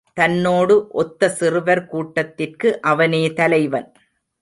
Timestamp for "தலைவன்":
3.33-3.89